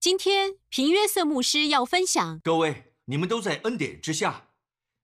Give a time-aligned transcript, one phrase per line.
[0.00, 4.48] 今天平约瑟牧师要分享，各位，你们都在恩典之下，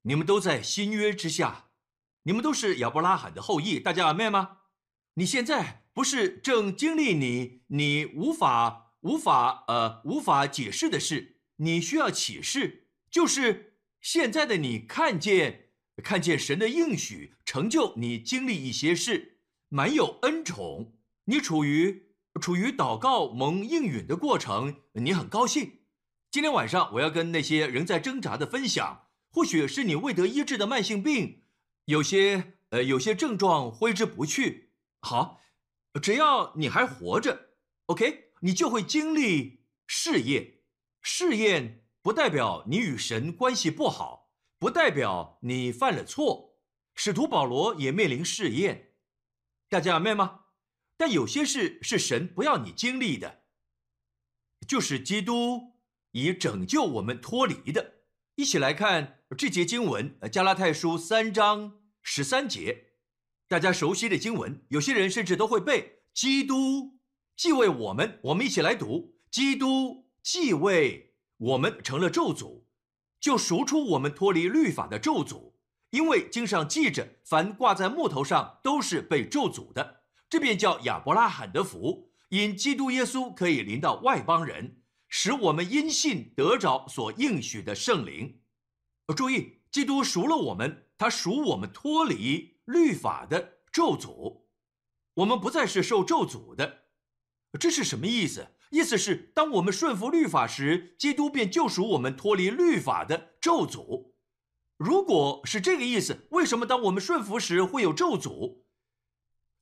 [0.05, 1.67] 你们都在新约之下，
[2.23, 4.61] 你们都是亚伯拉罕的后裔，大家阿妹吗？
[5.17, 15.73] 你现在不是正经历你你无法无法呃无法解释的事，你需要启示，就是现在的你看见
[16.03, 20.95] 看见神的应许成就你经历一些事，满有恩宠，
[21.27, 22.06] 你处于。
[22.39, 25.81] 处于祷告蒙应允的过程，你很高兴。
[26.31, 31.45] 今天晚上我要跟那些仍在挣扎的分享，或许是你未得医治的慢性病，
[31.87, 34.73] 有些呃有些症状挥之不去。
[35.01, 35.41] 好，
[36.03, 37.51] 只要你还活着
[37.87, 40.55] ，OK，你就会经历试验。
[41.01, 46.59] 试验不代表你与神关系不好，不代表你犯了错。
[46.95, 48.95] 使徒保罗也面临试验，
[49.69, 50.41] 大家明白吗？
[50.97, 53.43] 但有些事是神不要你经历的，
[54.67, 55.75] 就是基督
[56.13, 57.95] 以拯救我们脱离的。
[58.37, 62.89] 一起来看这节经文，《加拉太书》三章十三节，
[63.49, 66.03] 大家熟悉的经文，有些人甚至都会背。
[66.13, 66.99] 基督
[67.37, 72.65] 既为我们，我们一起来读：基督既为我们成了咒诅，
[73.21, 75.53] 就赎出我们脱离律法的咒诅，
[75.91, 80.05] 因为经上记着，凡挂在木头上都是被咒诅的。
[80.29, 88.41] 这便叫亚伯拉罕的福，因基督耶稣可以临到外邦人，使我们因信得着所应许的圣灵。
[89.17, 94.43] 注意，基督赎了我们，他赎我们脱离律法的咒诅，
[95.15, 96.87] 我们不再是受咒诅的。
[97.61, 98.49] 这是什么意思？
[98.71, 104.11] 意思是，当我们顺服律法时，基督便救赎我们脱离律法的咒诅。
[104.77, 108.66] 如果是这个意思，为什么当我们顺服时会有咒诅？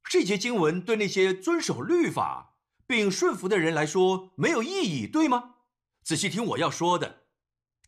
[0.04, 5.56] 这节经文对那些遵守律法并顺服的人来说没有意义，对吗？
[6.02, 7.24] 仔细听我要说的，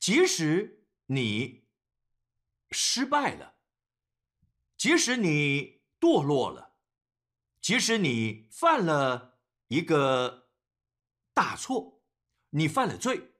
[0.00, 1.66] 即使你
[2.70, 3.56] 失败了，
[4.76, 6.72] 即使你堕落了，
[7.60, 9.38] 即使你犯了
[9.68, 10.48] 一个
[11.34, 12.02] 大错，
[12.50, 13.34] 你犯了罪，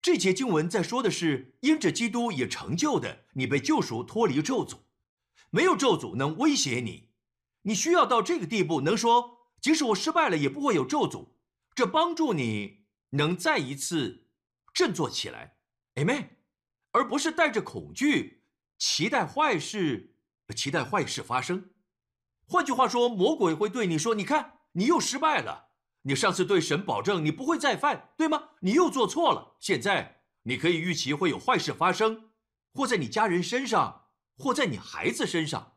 [0.00, 4.78] 这节经文在说的是因着基督也成就的，你被救赎脱离咒诅，
[5.50, 7.05] 没有咒诅能威胁你。
[7.66, 11.30] 你需要到这个地步，能说即使我失败了，也不会有咒诅。
[11.74, 14.28] 这帮助你能再一次
[14.72, 15.56] 振作起来
[15.96, 16.28] ，Amen，
[16.92, 18.44] 而不是带着恐惧，
[18.78, 20.14] 期待坏事，
[20.54, 21.70] 期待坏事发生。
[22.46, 25.70] 换句话说，魔鬼会对你说：“你看，你又失败了。
[26.02, 28.50] 你上次对神保证你不会再犯，对吗？
[28.60, 29.56] 你又做错了。
[29.58, 32.30] 现在你可以预期会有坏事发生，
[32.72, 34.04] 或在你家人身上，
[34.38, 35.72] 或在你孩子身上。”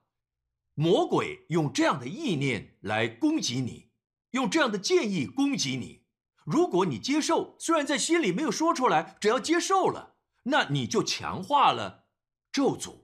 [0.80, 3.92] 魔鬼用这样的意念来攻击你，
[4.32, 6.06] 用这样的建议攻击你。
[6.46, 12.06] 如果你接受，虽然在心里没有说出来，只要接受了，那你就强化了
[12.50, 13.04] 咒诅。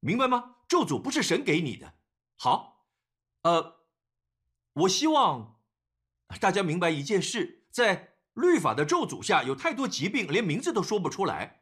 [0.00, 0.56] 明白吗？
[0.66, 1.92] 咒诅不是神给你的。
[2.36, 2.86] 好，
[3.42, 3.80] 呃，
[4.72, 5.60] 我希望
[6.40, 11.57] 大家明白一件事：在律法的咒诅下，有太多疾病，连名字都说不出来。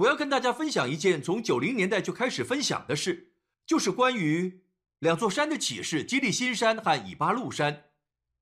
[0.00, 3.32] 我要跟大家分享一件从九零年代就开始分享的事，
[3.66, 4.62] 就是关于
[4.98, 7.90] 两座山的启示——基利新山和以巴路山。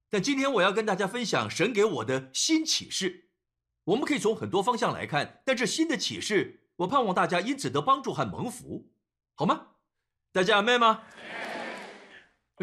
[0.08, 3.30] 但今天我要跟大家分享神给我的新启示。
[3.84, 8.92] 我们可以从很多方向来看，但这新的启示，我盼望大家因此得帮助和蒙福，
[9.34, 9.68] 好吗？
[10.30, 11.02] 大家明白吗？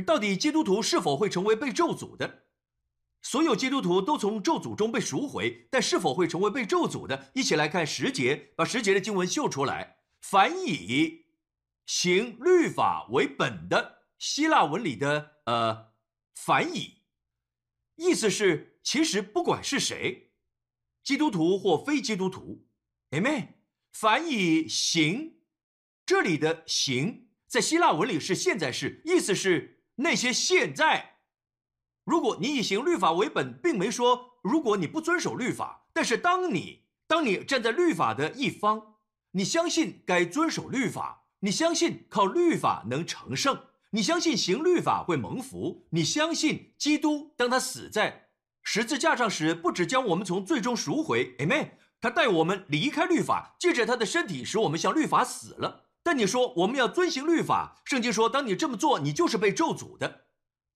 [0.05, 2.44] 到底基督徒是否会成为被咒诅的？
[3.25, 7.31] 所有基督徒都从咒诅中被赎回，但是否会成为被咒诅的？
[7.33, 9.97] 一起来看十节，把十节的经文秀出来。
[10.21, 11.25] 凡以
[11.87, 15.93] 行律法为本的希腊文里的呃，
[16.35, 17.01] 凡以，
[17.95, 20.31] 意思是其实不管是谁，
[21.03, 22.67] 基督徒或非基督徒
[23.09, 23.53] ，Amen。
[23.91, 25.39] 凡以行，
[26.05, 31.14] 这里的行在希腊文里是现在式，意思是那些现在。
[32.05, 38.95] 如果你以行律法为本，并没说如果你不遵守律法，但是当你当你站在律法的一方，
[39.31, 43.59] 你相信该遵守律法，你相信靠律法能成圣，
[43.89, 48.29] 你相信行律法会蒙福，你相信基督当他死在
[48.61, 55.85] 十字架上时，不只将我们从最终赎回，Amen，他带我们离开律法，借着他的身体使我们向律法死了。
[56.03, 60.24] 但你说我们要遵行律法，圣经说，当你这么做，你就是被咒诅的。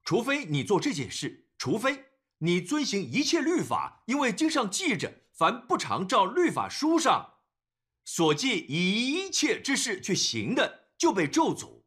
[0.10, 2.06] 除非你做这件事，除非
[2.40, 7.36] 你遵行一切律法，因为经上记着，凡不常照律法书上
[8.06, 11.84] 所记一切之事去行的，就被咒诅。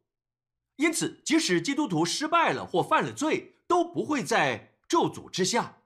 [0.77, 5.81] 因此，即使基督徒失败了或犯了罪，都不会在咒诅之下。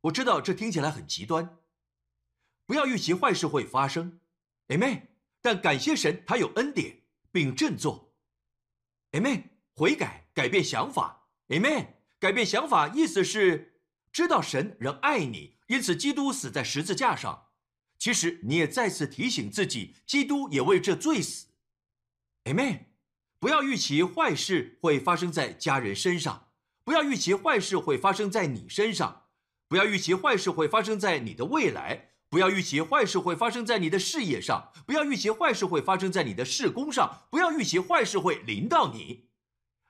[0.00, 1.58] 我知道这听起来很极端，
[2.64, 4.20] 不要预期坏事会发生
[4.68, 5.02] ，Amen。
[5.42, 8.14] 但感谢神，他有恩典，并振作
[9.12, 9.50] ，Amen。
[9.74, 11.86] 悔改，改变想法，Amen。
[12.20, 13.80] 改变想法意思是
[14.12, 17.46] 知道神仍爱你，因此基督死在十字架上。
[17.98, 21.48] 其实你也再次提醒自己，基督也为这罪死
[22.44, 22.84] ，Amen。
[23.38, 26.48] 不要预期坏事会发生在家人身上，
[26.84, 29.24] 不要预期坏事会发生在你身上，
[29.68, 39.28] 不要预期坏事会发生在你的未来，不要预期坏事会发生在你的事业上，不要预期坏事会发生在你的事工上，不要预期坏事会临到你。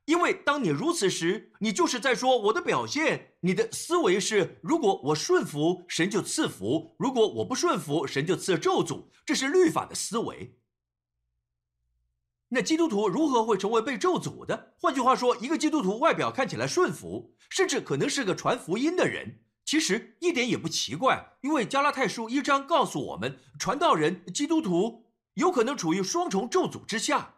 [0.06, 3.32] 因为当你如此时，你就是在说我的表现。
[3.40, 9.04] 你的思维是：如果我顺服，神就赐福；如果我不顺服，神就赐咒诅。
[9.24, 10.58] 这是律法的思维。
[12.48, 14.74] 那基督徒如何会成为被咒诅的？
[14.78, 21.36] 换句话说，一个基督徒外表看起来顺服，甚至可能是个传福音的人，其实一点也不奇怪。
[21.40, 27.36] 因为加拉太书一章告诉我们，传道人、基督徒有可能处于双重咒诅之下。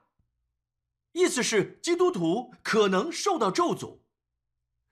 [1.17, 4.01] 意思是基督徒可能受到咒诅，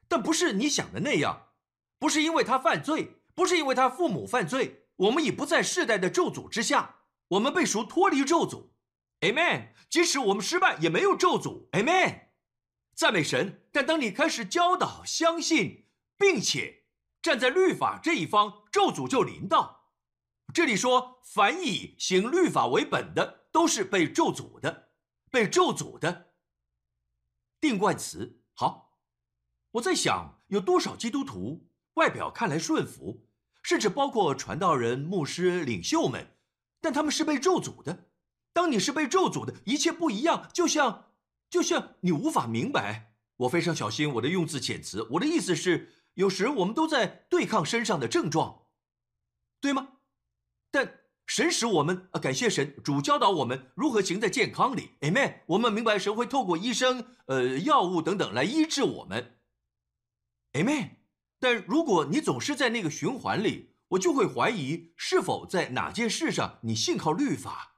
[0.08, 1.48] 但不是你想的那样，
[1.98, 8.70] 不是因为他犯罪，不是因为他父母犯罪，我们已不在世代的咒诅之下，我们被赎脱离咒诅
[9.20, 9.74] ，Amen。
[9.90, 12.28] 即使我们失败，也没有咒诅，Amen。
[12.96, 13.62] 赞美神。
[13.70, 16.84] 但当你开始教导、相信，并且
[17.20, 19.90] 站在律法这一方，咒诅就临到。
[20.54, 24.83] 这里说，凡以行律法为本的，都是被咒诅的。
[25.34, 26.32] 被咒诅的
[27.60, 28.44] 定冠词。
[28.52, 29.00] 好，
[29.72, 33.26] 我在想，有多少基督徒外表看来顺服，
[33.60, 36.36] 甚至包括传道人、牧师、领袖们，
[36.80, 38.10] 但他们是被咒诅的。
[38.52, 41.06] 当你是被咒诅的，一切不一样，就像
[41.50, 43.16] 就像你无法明白。
[43.38, 45.02] 我非常小心我的用字遣词。
[45.10, 48.66] 我的意思是，有时我们都在对抗身上的症状，
[49.60, 49.94] 对吗？
[50.70, 51.00] 但。
[51.26, 54.90] 神使我们啊，感谢神，主教导我们如何行在健康里。
[55.00, 55.40] Amen。
[55.46, 59.38] 我们明白神会透过医生、呃药物等等来医治我们。
[60.52, 60.90] Amen。
[61.40, 67.76] 但如果你总是在那个循环里，我就会怀疑是否在哪件事上你信靠律法。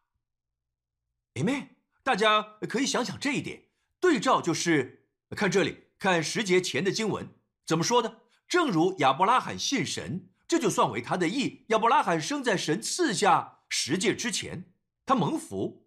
[1.34, 1.68] Amen。
[2.02, 3.64] 大家可以想想这一点，
[4.00, 7.28] 对照就是看这里，看十节前的经文
[7.64, 8.22] 怎么说的。
[8.48, 10.28] 正如亚伯拉罕信神。
[10.48, 11.64] 这就算为他的义。
[11.68, 14.64] 亚伯拉罕生在神赐下十诫之前，
[15.04, 15.86] 他蒙福，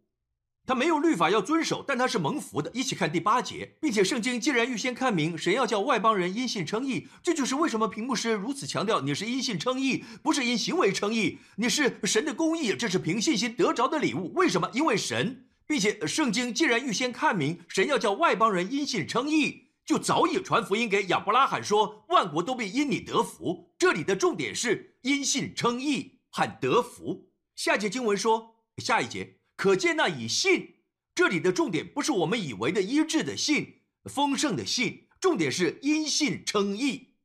[0.66, 2.70] 他没有律法要遵守，但他是蒙福的。
[2.74, 14.34] 一起看第八节，并且圣经既然预先看明，神要叫外邦人因信称义，这就是为什么屏幕师如此强调你是因信称义，不是因行为称义，你是神的公义，这是凭信心得着的礼物。
[14.34, 14.70] 为什么？
[14.74, 19.69] 因为神，并且圣经既然预先看明，神要叫外邦人因信称义。
[19.90, 23.74] 就早已传福音给亚伯拉罕说，万国都必因你得福。
[23.76, 27.32] 这里的重点是因信称义和得福。
[27.56, 30.76] 下节经文说，下一节可见那以信，
[31.16, 37.16] 这里的重点不是我们以为的医治的信、丰盛的信，重点是因信称义。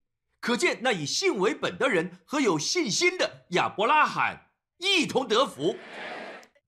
[0.41, 5.77] 可见那以信为本的人和有信心的亚伯拉罕一同得福。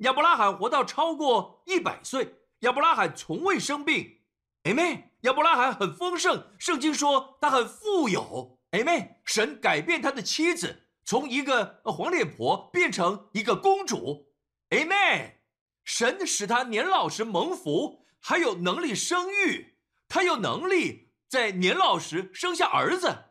[0.00, 4.18] 亚伯拉罕活到超过一百岁，亚伯拉罕从未生病。
[4.64, 5.04] Amen。
[5.26, 8.60] 亚伯拉罕很丰盛，圣经说他很富有。
[8.70, 9.16] Amen。
[9.24, 14.32] 神改变他的妻子，从一个黄脸婆变成一个公主。
[14.70, 15.38] Amen。
[15.84, 19.78] 神使他年老时蒙福，还有能力生育，
[20.08, 23.24] 他有能力在年老时生下儿子。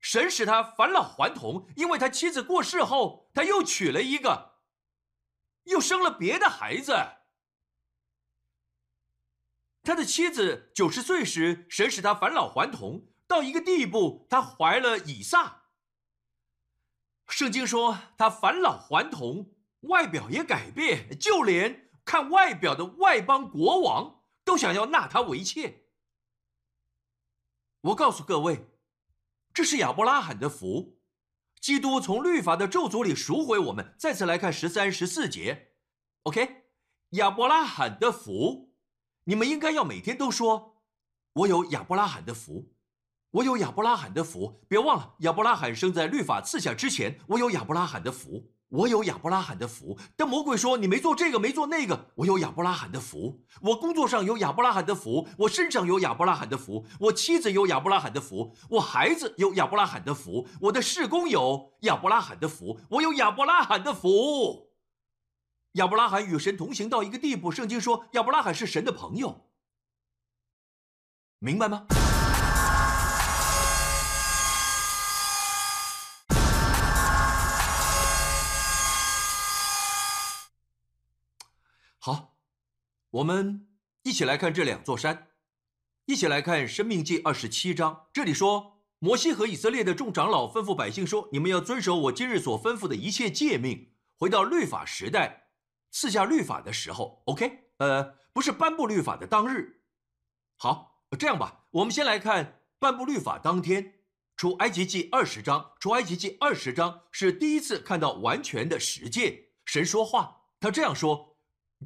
[0.00, 4.54] 神使他返老还童，因为他妻子过世后，他又娶了一个，
[5.64, 6.96] 又生了别的孩子。
[9.82, 15.64] 他的妻子九十岁时，神使他返老还童到一个地步，他怀了以撒。
[17.28, 25.86] 圣经说他返老还童，外表也改变，就连看外表的外邦国王都想要纳他为妾。
[27.80, 28.68] 我告诉各位，
[29.52, 31.00] 这是亚伯拉罕的福，
[31.60, 33.96] 基督从律法的咒诅里赎回我们。
[33.98, 35.72] 再次来看十三、十四节
[36.22, 36.66] ，OK，
[37.10, 38.71] 亚伯拉罕的福。
[39.24, 40.74] 你们应该要每天都说
[41.34, 42.72] ：“我有亚伯拉罕的福，
[43.30, 49.96] 我有亚伯拉罕的福。”别忘了，亚伯拉罕生在律法赐下之前，我有亚伯拉罕的福，我有亚伯拉罕的福。
[50.16, 64.71] 但魔鬼说：“你没做这个，没做那个。”我有亚伯拉罕的福，我工作上有亚伯拉罕的福，我身上有亚伯拉罕的福，我妻子有亚伯拉罕的福，我孩子有亚伯拉罕的福，我的事工有亚伯拉罕的福，我有亚伯拉罕的福。
[65.72, 69.48] 亚伯拉罕与神同行到一个地步圣经说亚伯拉罕是神的朋友
[71.38, 71.86] 明白吗？
[81.98, 82.36] 好
[83.10, 83.66] 我们
[84.02, 85.28] 一起来看这两座山
[86.04, 88.08] 一起来看生命记二十七章。
[88.12, 95.41] 这里说摩西和以色列的众长老吩咐百姓说你们要遵守我今日所吩咐的一切诫命回到律法时代
[95.92, 99.82] 赐下律法的时候，OK，呃，不是颁布律法的当日。
[100.56, 104.00] 好，这样吧，我们先来看颁布律法当天。
[104.34, 111.36] 出埃及记二十章，出埃及记二十章是第一次看到完全的十诫，神说话，他这样说，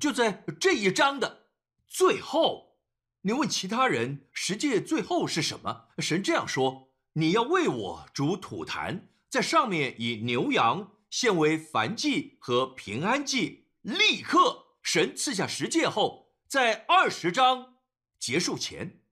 [0.00, 1.48] 就在这一章的
[1.86, 2.78] 最后。
[3.22, 5.88] 你问其他人，十诫最后是什么？
[5.98, 13.65] 神这样说：你要为我煮土坛，在上面以牛羊献为燔祭和平安祭。
[13.87, 17.76] 立刻，神赐下十诫后，在二十章
[18.19, 19.05] 结束前，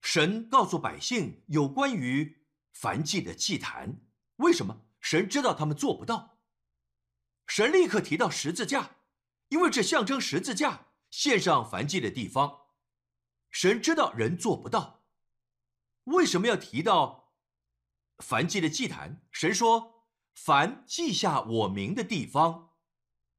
[0.00, 2.42] 神告诉百姓有关于。
[2.72, 4.00] 凡祭的祭坛，
[4.36, 6.38] 为什么神知道他们做不到？
[7.46, 8.96] 神立刻提到十字架，
[9.48, 12.62] 因为这象征十字架献上凡祭的地方。
[13.50, 15.04] 神知道人做不到，
[16.04, 17.34] 为什么要提到
[18.18, 19.22] 凡祭的祭坛？
[19.30, 22.73] 神说：“凡记下我名的地方，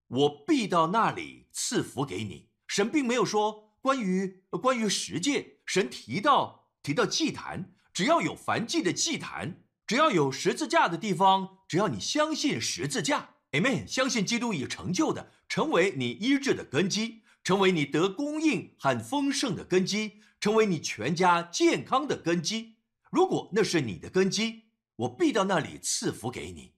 [0.07, 7.71] 我必到那里赐福给你。”神并没有说关于关于十诫，神提到提到祭坛。
[7.93, 22.75] 只要有凡祭的祭坛，只要有十字架的地方，只要你相信十字架，Amen，相信基督已成就的，成为你医治的根基，成为你得供应和丰盛的根基，成为你全家健康的根基。
[23.09, 24.63] 如果那是你的根基，
[24.97, 26.73] 我必到那里赐福给你，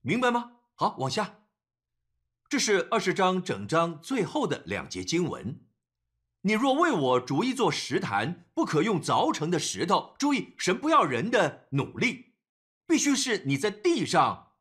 [0.00, 0.52] 明白吗？
[0.74, 1.40] 好，往下，
[2.48, 5.60] 这是二十章整章最后的两节经文。
[6.42, 10.14] 你若为我逐一座石坛，不可用凿成的石头。
[10.18, 12.34] 注意，神不要人的努力，
[12.86, 14.52] 必须是你在地上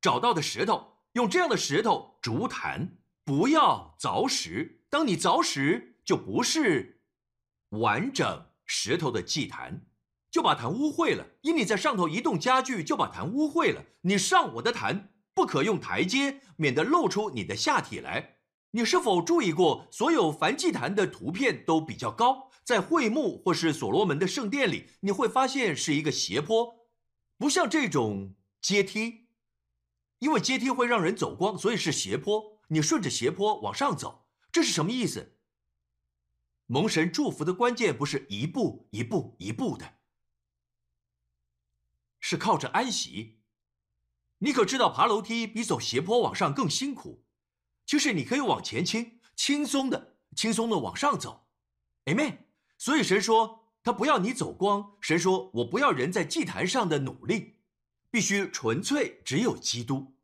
[0.00, 4.82] 找到的石头，用这样的石头逐坛，不要凿石。
[4.88, 7.02] 当你凿石，就不是
[7.68, 9.82] 完整石头的祭坛，
[10.30, 11.26] 就把坛污秽了。
[11.42, 13.84] 因你在上头移动家具，就把坛污秽了。
[14.00, 18.38] 你上我的坛，不可用台阶，免得露出你的下体来。
[18.72, 22.50] 你是否注意过，所有梵祭坛的图片都比较高？
[22.64, 26.88] 在会幕或是所罗门的圣殿里，你会发现是一个斜坡，
[27.36, 29.28] 不像这种阶梯，
[30.18, 32.58] 因为阶梯会让人走光，所以是斜坡。
[32.66, 35.36] 你顺着斜坡往上走，这是什么意思？
[36.66, 39.98] 蒙神祝福的关键不是一步一步一步的，
[42.18, 43.37] 是靠着安息。
[44.38, 47.24] 你可知道，爬楼梯比走斜坡往上更辛苦？
[47.84, 51.48] 就是你可以往前倾，轻松的、轻松的往上走
[52.04, 52.38] ，Amen。
[52.76, 57.56] 所以神说他不要你走光，神说我不要人在祭坛上的努力，
[58.10, 60.14] 必须纯粹只有基督。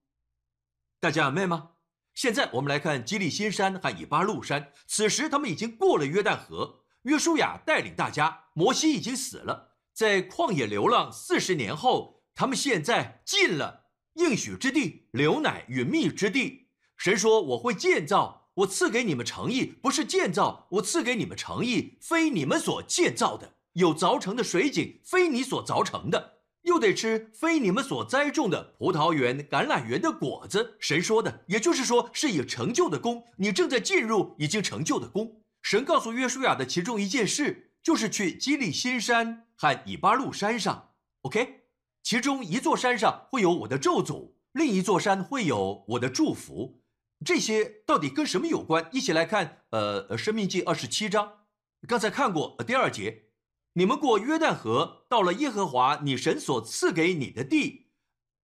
[1.00, 1.70] 大家明白吗？
[2.14, 4.72] 现在我们来看基利新山和以巴路山。
[4.86, 13.83] 此时他们已经过了约旦河，约书亚带领大家，摩西已经死了，在旷野流浪四十年后，他们现在进了
[14.14, 16.68] 应许之地，流奶与蜜之地。
[16.96, 35.42] 神说：“我会建造，我赐给你们诚意，不是建造，我赐给你们诚意，非你们所建造的；有凿成的水井，非你所凿成的；又得吃非你们所栽种的葡萄园、橄榄园的果子。”神说的，也就是说是以成就的功，你正在进入已经成就的功。
[35.60, 40.90] 神告诉约书亚的其中一件事，就是去基利新山和以巴路山上。
[41.22, 41.63] OK，
[42.04, 46.82] 其中一座山上会有我的咒诅，另一座山会有我的祝福。
[47.24, 48.90] 这些到底跟什么有关？
[48.92, 51.46] 一起来看，呃，《生命记》二十七章，
[51.88, 53.30] 刚才看过第二节，
[53.72, 57.86] 你们过约旦河，到了耶和华你神所赐给你的地，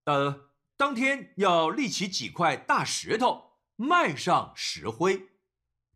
[0.07, 0.49] 呃，
[0.79, 5.29] 当天要立起几块大石头，迈上石灰，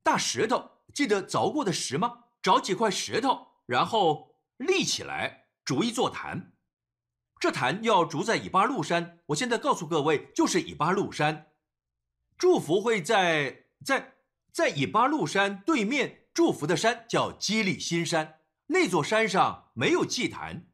[0.02, 2.24] 大石头，记得凿过的石吗？
[2.42, 6.52] 找几块石头，然后立起来，筑一座坛，
[7.44, 9.18] 这坛要筑在以巴路山。
[9.26, 11.48] 我现在告诉各位，就是以巴路山。
[12.38, 14.14] 祝福会在在
[14.50, 18.36] 在以巴路山对面，祝福的山叫基利新山，
[18.68, 20.64] 那座山上没有祭坛。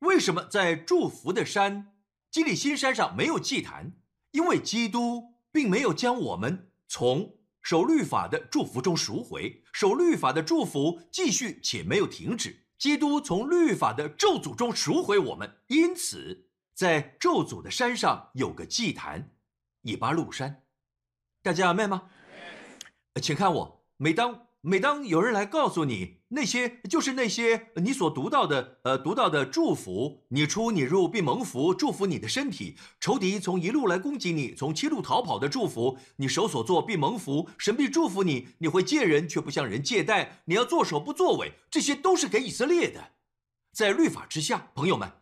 [0.00, 1.94] 为什么在祝福的山
[2.32, 3.92] 基利新山上没有祭坛？
[4.32, 12.63] 因为基督并没有将我们从守律法的祝福中赎回，守律法的祝福继续且没有停止。
[12.78, 19.30] 基督从律法的咒诅中赎回我们，因此在咒诅的山上有个祭坛。
[19.82, 20.64] 以巴路山，
[21.42, 22.10] 大家要卖吗？
[23.22, 23.84] 请看我。
[23.96, 43.10] 每当每当有人来告诉你那些就是那些你所读到的，呃，读到的祝福，你出你入必蒙福，祝福你的身体，仇敌从一路来攻击你，从七路逃跑的祝福，你手所做必蒙福，神必祝福你，你会借人却不向人借贷，你要做手不作尾，这些都是给以色列的，
[43.70, 45.12] 在律法之下，朋友们，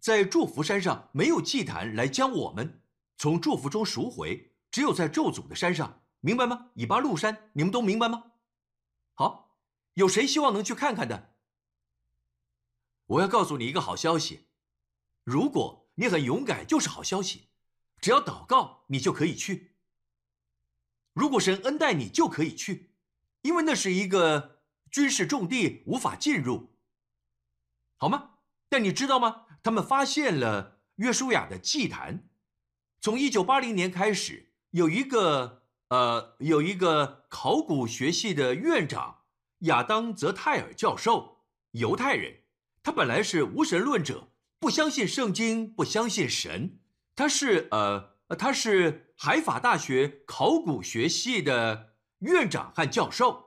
[0.00, 2.80] 在祝福山上没有祭坛来将我们
[3.18, 6.00] 从祝福中赎回，只有在咒诅的山上。
[6.20, 6.70] 明白吗？
[6.74, 8.24] 以巴路山，你们都明白吗？
[9.18, 9.56] 好，
[9.94, 11.34] 有谁希望能去看看的？
[13.06, 14.46] 我要告诉你一个好消息，
[15.24, 17.48] 如果你很勇敢，就是好消息。
[18.00, 19.74] 只要祷告，你就可以去。
[21.14, 22.92] 如果神恩待你，就可以去，
[23.42, 26.76] 因为那是一个军事重地，无法进入，
[27.96, 28.34] 好吗？
[28.68, 29.46] 但你知道吗？
[29.64, 32.28] 他们发现了约书亚的祭坛，
[33.00, 35.57] 从一九八零年开始，有一个。
[35.88, 39.20] 呃，有一个考古学系的院长
[39.60, 41.38] 亚当·泽泰尔教授，
[41.70, 42.40] 犹太人，
[42.82, 44.28] 他本来是无神论者，
[44.60, 46.78] 不相信圣经，不相信神。
[47.16, 53.46] 他是呃，他是海法大学考古学系的院长和教授。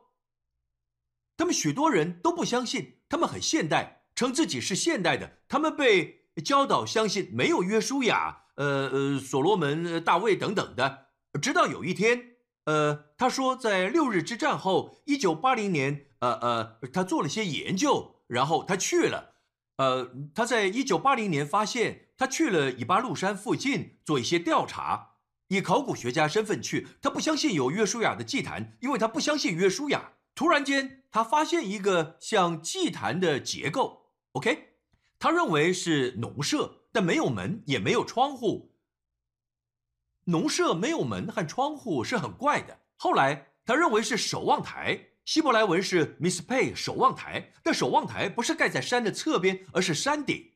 [1.38, 5.38] 他们许多人都不相信，他们很现代，称自己是现代的。
[5.48, 12.31] 他们被教导相信没有约书亚，呃呃，所罗门、大卫等等的，直到有一天。
[12.66, 19.34] 呃，他说，在六日之战后，一九八零年，呃呃，他做了些研究，然后他去了，
[19.78, 25.16] 呃，他在一九八零年发现，他去了以巴路山附近做一些调查，
[25.48, 30.14] 以考古学家身份去，他不相信有约书亚的祭坛，因为他不相信约书亚。
[30.36, 34.76] 突然间，他发现一个像祭坛的结构，OK，
[35.20, 38.71] 他认为是农舍，但没有门，也没有窗户。
[40.32, 42.80] 农舍没有门和窗户是很怪的。
[42.96, 50.54] 后来他认为是守望台，希伯来文是 Miss Pay 守望台，但守望台不是盖在山的侧边，而是山顶，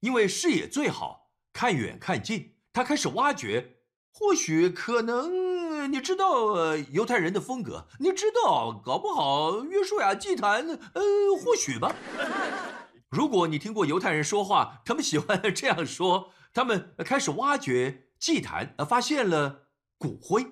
[0.00, 2.54] 因为视野最好，看远看近。
[2.72, 3.78] 他开始挖掘，
[4.12, 11.02] 或许可能你知道犹太人的风格，你知道，搞不好约书亚祭坛，呃，
[11.44, 11.94] 或许吧。
[13.10, 18.04] 如果你听过犹太人说话，他们喜欢这样说，他们开始挖掘。
[18.22, 19.66] 祭坛呃发现了
[19.98, 20.46] 骨灰，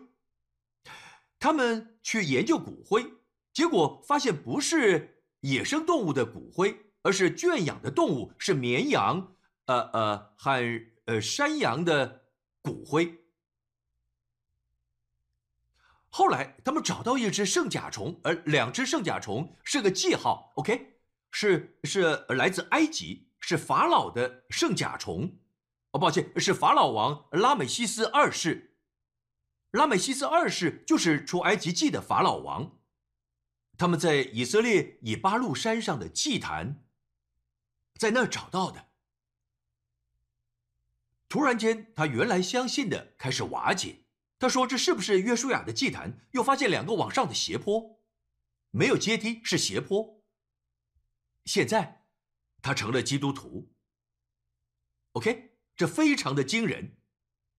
[1.38, 3.06] 他们去研究骨灰，
[3.52, 10.60] 结果发现不是野生动物的骨灰，而是圈养的动物，是绵羊，呃呃和
[11.04, 12.24] 呃山羊的
[12.60, 13.16] 骨灰。
[16.08, 20.98] 后来他们找到一只圣甲虫，而两只圣甲虫是个记号，OK，
[21.30, 25.39] 是是来自埃及，是法老的圣甲虫。
[25.92, 28.76] 哦，抱歉，是法老王拉美西斯二世。
[29.72, 32.78] 拉美西斯二世就是出埃及记的法老王。
[33.76, 36.84] 他们在以色列以巴路山上的祭坛，
[37.94, 38.90] 在那儿找到的。
[41.28, 44.04] 突然间，他原来相信的开始瓦解。
[44.38, 48.00] 他说：“这是不是约书亚的祭坛？”又发现两个往上的斜坡，
[48.70, 50.22] 没有阶梯，是斜坡。
[51.44, 52.06] 现在，
[52.60, 53.72] 他成了基督徒。
[55.12, 55.49] OK。
[55.80, 56.98] 这非常的惊人，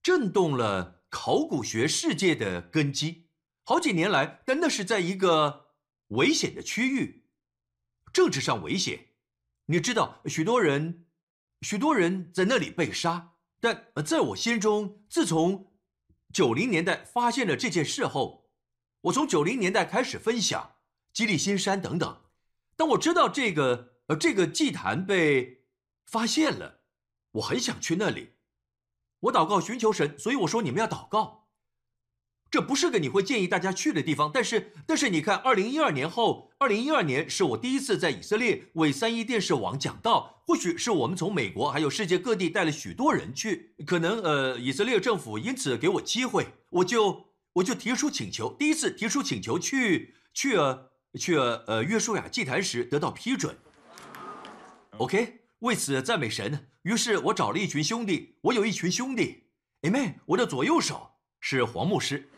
[0.03, 3.29] 震动了考古学世界的根基。
[3.63, 5.71] 好几年来，但那是在一个
[6.09, 7.25] 危险的区域，
[8.13, 9.07] 政治上危险。
[9.65, 11.07] 你知道，许多人，
[11.61, 13.37] 许多人在那里被杀。
[13.59, 15.73] 但在我心中，自从
[16.31, 18.51] 九零年代发现了这件事后，
[19.01, 20.75] 我从九零年代开始分享
[21.11, 22.21] 基利新山等等。
[22.75, 25.63] 当我知道这个呃这个祭坛被
[26.05, 26.80] 发现了。
[27.33, 28.31] 我很想去那里，
[29.21, 31.47] 我祷告寻求神，所以我说你们要祷告。
[32.49, 53.57] 这不是个你会建议大家去的地方，但是但是你看，二零一二年后，二零一二年是我第一次在以色列为三一电视网讲道，或许是我们从美国还有世界各地带了许多人去，可能呃以色列政府因此给我机会，我就我就提出请求，第一次提出请求去去呃去呃约书亚祭坛时得到批准。
[54.97, 55.40] OK。
[55.61, 56.69] 为此赞美神。
[56.83, 59.43] 于是我找了一群兄弟，我有一群兄弟
[59.83, 60.15] ，Amen。
[60.25, 62.29] 我的左右手是黄牧师，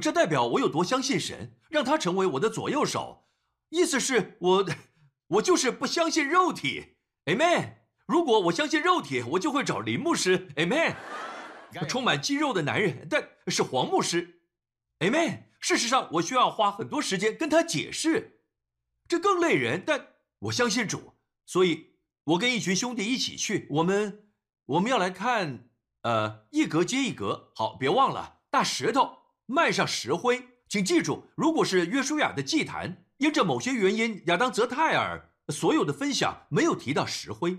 [0.00, 3.26] 这代表我有多相信神，让他成为我的左右手。
[3.70, 4.66] 意思是我，
[5.26, 7.74] 我就是不相信肉体，Amen。
[8.06, 10.94] 如果我相信肉体，我就会找林牧师，Amen。
[11.88, 14.42] 充满肌肉的男人，但是黄牧师
[15.00, 15.42] ，Amen。
[15.58, 18.40] 事实上，我需要花很多时间跟他解释，
[19.08, 19.82] 这更累人。
[19.84, 20.06] 但
[20.38, 21.09] 我相信主。
[21.50, 23.66] 所以，我跟一群兄弟一起去。
[23.70, 24.22] 我们
[24.66, 25.68] 我们要来看，
[26.02, 27.50] 呃，一格接一格。
[27.56, 37.58] 好，别忘了大石头，迈上石灰，请记住，如果是约书亚的祭坛，因着某些原因，亚当泽泰尔所有的分享没有提到石灰，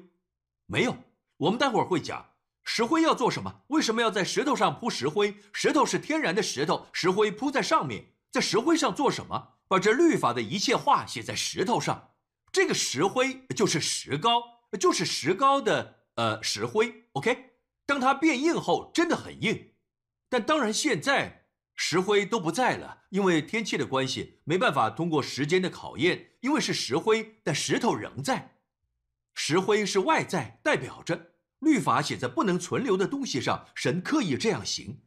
[0.68, 0.96] 没有。
[1.36, 2.28] 我们待会儿会讲
[2.64, 5.36] 石灰要做什么，为什么要在石头上铺石灰？
[5.52, 9.56] 石头是天然的石头，石灰铺在上面，在石灰上做什么？
[9.68, 12.11] 把这律法的一切话写在石头上。
[12.52, 14.44] 这个石灰就是石膏，
[14.80, 17.06] 就是石膏的呃石灰。
[17.14, 17.52] OK，
[17.86, 19.74] 当它变硬后，真的很硬。
[20.30, 21.40] 但当然现在。
[21.84, 26.34] 石灰都不在了，因为天气的关系，没办法通过时间的考验。
[26.42, 28.58] 因为是石灰，但石头仍在。
[29.34, 35.02] 石灰是外在，代表着律法写在不能存留的东西上，神刻意这样行。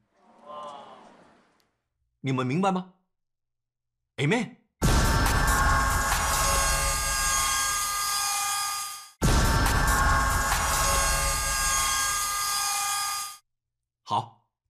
[2.23, 2.95] 你们明白吗
[4.17, 4.64] ？Amen。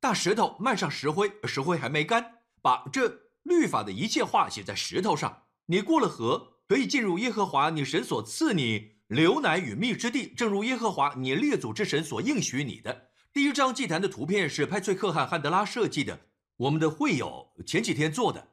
[0.04, 5.44] 大石头漫上石灰，石灰还没干，把这律法的一切话写在石头上。
[5.64, 13.12] 你过了河，可以进入耶和华你神所赐你流奶与蜜之地，正如耶和华你列祖之神所应许你的。
[13.32, 16.26] 第一张祭坛的图片是派翠克和汉德拉设计的，
[16.58, 18.48] 我们的会友前几天做的。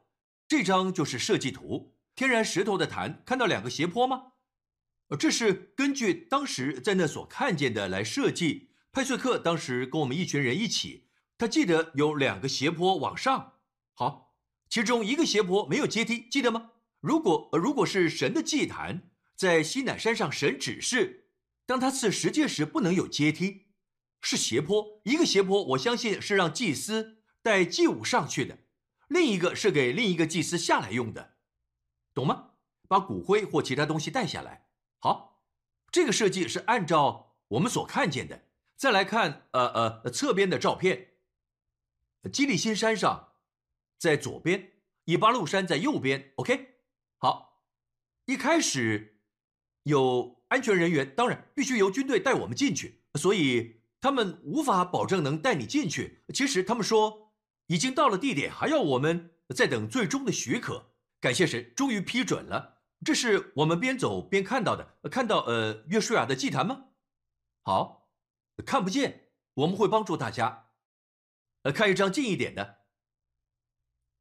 [0.48, 1.92] 这张就是设计图。
[2.14, 4.22] 天然石头的坛，看到两个斜坡吗？
[5.18, 8.70] 这是根据当时在那所看见的来设计。
[8.90, 11.01] 派翠克当时跟我们一群人一起。
[11.42, 13.54] 他记得有两个斜坡往上，
[13.94, 14.36] 好，
[14.68, 16.70] 其中一个斜坡没有阶梯，记得吗？
[17.00, 21.26] 如果呃如果是神的祭坛在西乃山上，神指示，
[21.66, 23.66] 当他赐十诫时不能有阶梯，
[24.20, 25.00] 是斜坡。
[25.02, 28.58] 一个斜坡，我相信是让祭司带祭物上去的，
[29.08, 31.32] 另一个是给另一个祭司下来用的，
[32.14, 32.50] 懂吗？
[32.86, 34.68] 把骨灰或其他东西带下来。
[35.00, 35.42] 好，
[35.90, 38.44] 这个设计是按照我们所看见的。
[38.76, 41.08] 再来看，呃呃，侧边的照片。
[42.30, 43.32] 基利新山上，
[43.98, 44.60] 在左边；
[45.04, 46.32] 以巴路山在右边。
[46.36, 46.76] OK，
[47.18, 47.50] 好。
[48.26, 49.20] 一开始
[49.82, 56.22] 有安全人员，当然必须由军队带我们进去，所以他们无法保证能带你进去。
[56.32, 57.32] 其实他们说
[57.66, 60.92] 已经到了地点，还要我们再等最终的许可。
[61.20, 62.82] 感谢神，终于批准了。
[63.04, 64.96] 这是我们边走边看到的。
[65.10, 66.84] 看到呃约书亚的祭坛吗？
[67.64, 68.08] 好，
[68.64, 70.68] 看不见，我们会帮助大家。
[71.62, 72.82] 呃，看一张近一点的。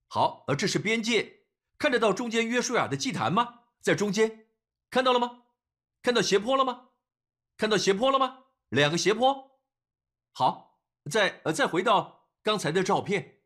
[0.08, 1.46] 好，呃，这是边界，
[1.78, 3.62] 看得到中间约书亚的祭坛吗？
[3.82, 4.48] 在中间，
[4.90, 5.44] 看到了吗？
[6.02, 6.90] 看到斜坡了吗？
[7.58, 8.46] 看到斜坡了吗？
[8.70, 9.60] 两个斜坡。
[10.34, 13.42] 好，再呃，再回到刚才的照片。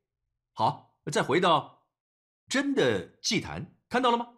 [0.54, 1.88] 好，再回到
[2.48, 4.34] 真的祭坛，看到了吗？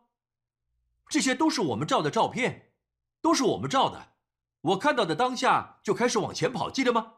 [1.09, 2.73] 这些都是我们照的照片，
[3.21, 4.13] 都是我们照的。
[4.61, 7.16] 我看到的当下就开始往前跑，记得吗？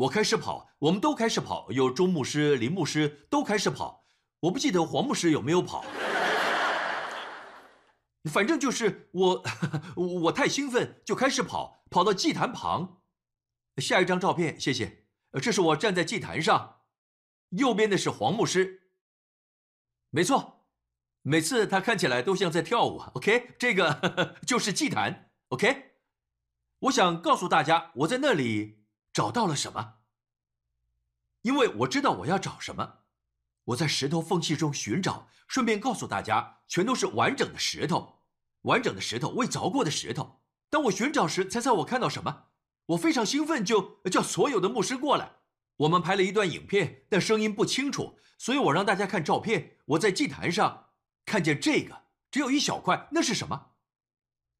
[0.00, 4.06] 我开始跑，我们都开始跑，有钟牧师、林牧师都开始跑。
[4.40, 5.84] 我不记得黄牧师有没有跑，
[8.32, 9.44] 反正就是我，
[10.22, 13.02] 我太兴奋就开始跑，跑到祭坛旁。
[13.76, 15.04] 下一张照片，谢谢。
[15.42, 16.80] 这是我站在祭坛上，
[17.50, 18.84] 右边的是黄牧师。
[20.08, 20.64] 没错，
[21.20, 23.02] 每次他看起来都像在跳舞。
[23.12, 25.30] OK，这个 就是祭坛。
[25.48, 25.96] OK，
[26.78, 28.79] 我想告诉大家，我在那里。
[29.12, 29.94] 找到了什么？
[31.42, 32.98] 因为我知道我要找什么。
[33.64, 38.22] 我在石头缝隙中寻找，顺便告诉大家，全都是完整的石头，
[38.62, 40.42] 完整的石头，未凿过的石头。
[40.68, 42.46] 当我寻找时，猜猜我看到什么？
[42.86, 45.36] 我非常兴奋，就叫所有的牧师过来。
[45.76, 49.78] 我们拍了一段影片，但声音不清楚，所以我让大家看照片。
[49.86, 50.90] 我在祭坛上
[51.24, 53.72] 看见这个，只有一小块，那是什么？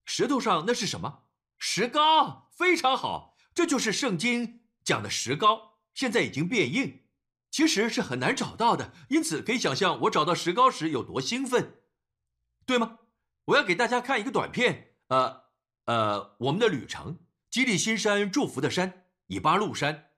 [0.05, 1.25] 石头上那是什么？
[1.59, 3.30] 石膏，非常好。
[3.55, 7.03] 这就是圣经讲的石膏，现在已经变硬，
[7.51, 8.93] 其实是很难找到的。
[9.09, 11.81] 因此可以想象我找到石膏时有多兴奋，
[12.65, 12.99] 对吗？
[13.47, 15.43] 我要给大家看一个短片，呃
[15.87, 17.19] 呃，我们的旅程，
[17.51, 20.11] 基利新山祝福的山，以巴路山。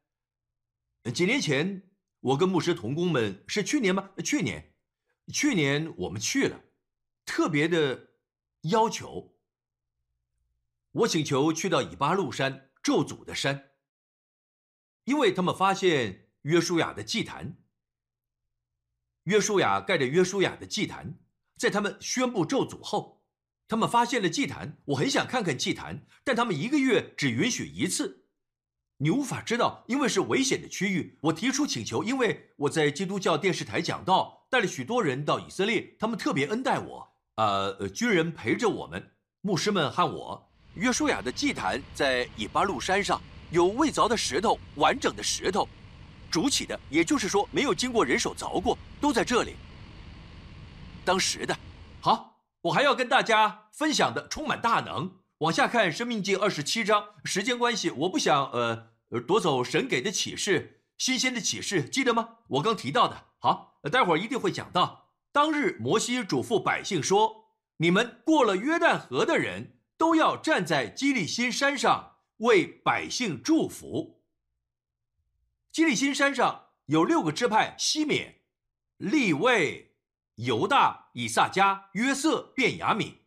[1.14, 1.90] 几年前，
[2.20, 4.10] 我跟牧师同工们是去年吗？
[4.22, 4.74] 去年，
[5.32, 6.60] 去年我们去了，
[7.24, 8.10] 特别的
[8.62, 9.34] 要求，
[10.92, 12.68] 我请求去到以巴路山。
[12.82, 13.70] 咒诅的山，
[15.04, 17.56] 因为他们发现约书亚的祭坛。
[19.24, 21.20] 约书亚盖着约书亚的祭坛，
[21.56, 23.22] 在他们宣布咒诅后，
[23.68, 24.82] 他们发现了祭坛。
[24.86, 28.26] 我很想看看祭坛，但他们一个月只允许一次，
[28.96, 31.20] 你无法知道，因为是危险的区域。
[31.22, 37.16] 我提出请求，因为我在基督教电视台讲道，带了许多人到以色列，他们特别恩待我。
[37.36, 40.51] 呃，军人陪着我们，牧师们和我。
[40.74, 45.68] 约书亚的祭坛在以巴路山上，有未凿的石头，完整的石头，
[46.30, 49.54] 筑起的，也就是说没有经过人手凿过，都在这里。
[51.04, 51.54] 当时的。
[52.00, 55.12] 好，我还要跟大家分享的充满大能。
[55.38, 58.88] 往下看《生命记》二十七章，时间关系，我不想呃
[59.26, 62.38] 夺走神给的启示，新鲜的启示，记得吗？
[62.48, 63.24] 我刚提到的。
[63.38, 65.10] 好，待会儿一定会讲到。
[65.32, 74.20] 当日摩西嘱咐百姓说：“你们过了约旦河的人都要站在基利心山上为百姓祝福。”
[75.70, 78.40] 基利心山上有六个支派：西缅、
[78.96, 79.94] 利位、
[80.34, 83.18] 犹大、以撒迦、约瑟、便雅悯。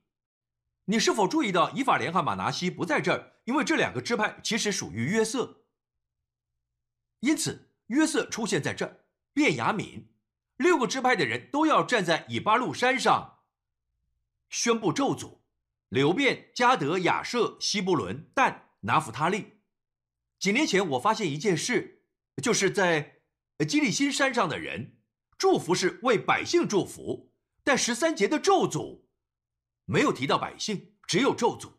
[0.83, 3.35] 你是否注意到以法莲和马拿西不在这儿？
[3.45, 5.63] 因为这两个支派其实属于约瑟，
[7.21, 9.05] 因此约瑟出现在这儿。
[9.31, 10.07] 便雅悯，
[10.57, 13.39] 六个支派的人都要站在以巴路山上
[14.49, 15.44] 宣布咒诅。
[15.89, 19.59] 流便、加德、亚舍、希布伦、但、拿弗他利。
[20.39, 21.93] 几年前我发现一件事。
[22.43, 23.21] 就是在
[23.65, 24.97] 基利新山上的人，
[25.37, 27.31] 祝福是为百姓祝福，
[27.63, 29.03] 但十三节的咒诅
[29.85, 31.75] 没有提到百姓，只有咒诅。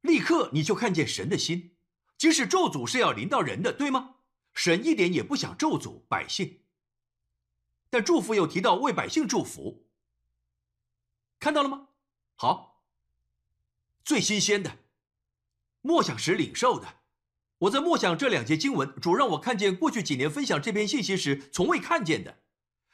[0.00, 1.76] 立刻你就看见神的心，
[2.16, 4.16] 即使咒诅是要临到人的，对吗？
[4.54, 6.64] 神一点也不想咒诅百姓，
[7.88, 9.86] 但祝福又提到为百姓祝福，
[11.38, 11.90] 看到了吗？
[12.34, 12.77] 好，
[14.08, 14.78] 最新鲜的，
[15.82, 16.86] 默想时领受的。
[17.58, 22.38] 我在默想这两节经文，主让我看见过去几年分享这篇信息时从未看见的。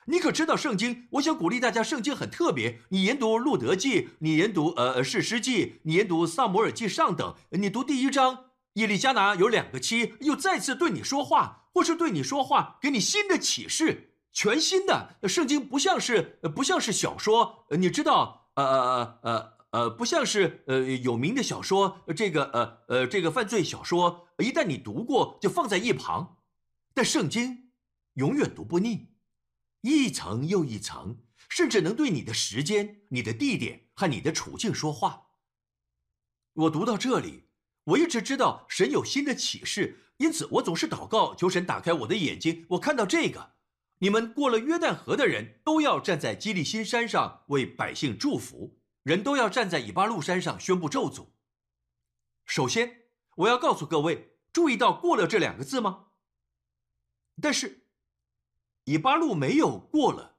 [0.06, 1.06] 你可知道圣经？
[1.12, 2.80] 我想鼓励大家，圣经很特别。
[2.88, 7.36] 你研读路德记，你研读呃呃士师记，你研读萨摩尔记上等。
[7.50, 15.16] 你读第一章，耶利加拿有两个妻，又再次对你说话，或是对你说话，给你新的启示，全新的。
[15.28, 18.50] 圣经不像是不像是小说，你知道？
[18.56, 19.54] 呃呃呃。
[19.74, 26.36] 呃，不像是呃有名的小说，这个呃呃这个犯罪小说，一旦你读过就放在一旁，
[26.94, 27.72] 但圣经
[28.12, 29.08] 永远读不腻，
[29.80, 35.26] 一层又一层，甚至能对你的时间、你的地点和你的处境说话。
[36.52, 37.48] 我读到这里，
[37.82, 42.64] 我一直知道神有新的启示，因此我总是祷告求神打开我的眼睛。
[42.68, 43.54] 我看到这个，
[43.98, 48.78] 你们过了约旦河的人都要站在基利心山上为百姓祝福。
[49.04, 51.28] 人都要站在以巴路山上宣布咒诅。
[52.46, 53.02] 首先，
[53.36, 56.06] 我要告诉各位，注意到“过了”这两个字吗？
[57.40, 57.86] 但是，
[58.84, 60.38] 以巴路没有过了。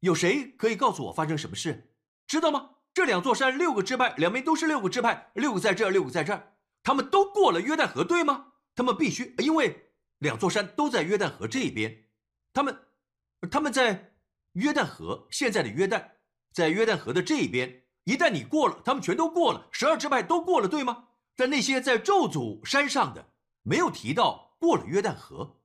[0.00, 1.92] 有谁可以告诉我发生什么事？
[2.24, 2.76] 知道吗？
[2.94, 8.52] 这两座山，六个支派，两边都是六个支派，六个在这，六个在这儿，他们都过了约旦河，对吗？
[8.76, 12.04] 他们必须，因为两座山都在约旦河这边，
[12.52, 12.86] 他们，
[13.50, 14.14] 他们在
[14.52, 16.17] 约旦河，现在的约旦。
[16.52, 21.08] 在约旦河的这一边，一旦你过了，他们全都过了，十二支派都过了，对吗？
[21.36, 23.30] 但那些在咒诅山上的，
[23.62, 25.60] 没有提到过了约旦河。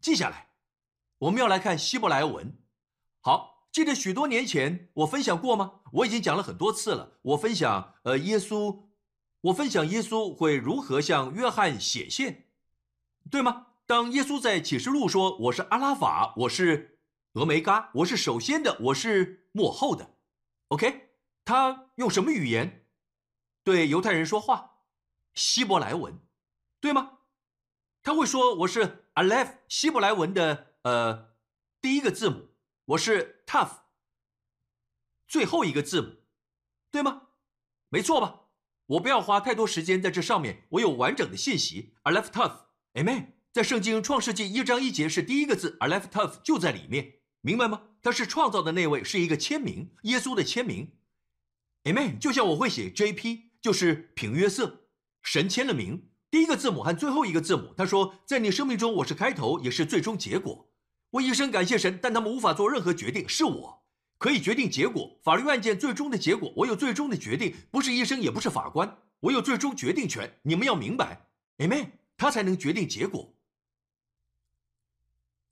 [0.00, 0.48] 记下来，
[1.18, 2.56] 我们要来看希伯来文。
[3.20, 5.80] 好，记得许多年前我分享过吗？
[5.92, 7.18] 我已经讲了很多次了。
[7.22, 8.84] 我分享，呃，耶稣，
[9.42, 12.46] 我分享耶稣会如何向约翰显现，
[13.30, 13.66] 对吗？
[13.84, 16.98] 当耶稣在启示录说：“我是阿拉法，我是
[17.34, 20.16] 俄梅嘎，我是首先的，我是幕后的。”
[20.68, 21.10] OK，
[21.44, 22.86] 他用什么语言
[23.62, 24.80] 对犹太人说话？
[25.34, 26.18] 希伯来文，
[26.80, 27.18] 对吗？
[28.02, 31.36] 他会说我是 Aleph，希伯来文的呃
[31.80, 32.48] 第一个字母，
[32.86, 33.82] 我是 Tough，
[35.28, 36.16] 最后一个字母，
[36.90, 37.28] 对吗？
[37.88, 38.40] 没错吧？
[38.86, 41.94] 我不要花太多时间在这上面，我有完整的信息。
[42.02, 43.34] Aleph Tough，Amen。
[43.52, 47.90] 在圣经创世纪一章一节是第一个字，Aleph Tough 就在里面，明白吗？
[48.02, 50.90] 他是创造的那位，是一个签名，耶稣的签名
[51.84, 52.18] ，Amen。
[52.18, 54.80] 就像我会写 J.P，就是平约瑟，
[55.22, 57.72] 神签了名，第一个字母和最后一个字母。
[57.76, 60.68] 他说，在你生命中，我是开头，也是最终结果。
[61.10, 63.84] 我一生感谢神，但他们无法做任何决定，是我
[64.18, 65.20] 可以决定结果。
[65.22, 70.40] 法律案件最终的结果，我有最终的决定，不是医生，也不是法官，我有最终决定权。
[70.42, 71.90] 你们要明白，Amen。
[72.16, 73.34] 他才能决定结果。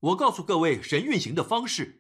[0.01, 2.00] 我告诉各位，神运行的方式。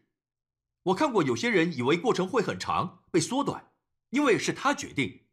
[0.84, 3.72] 我看过有些人以为过程会很长，被缩短，
[4.10, 5.26] 因为是他决定。